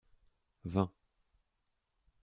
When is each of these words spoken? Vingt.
Vingt. 0.73 0.95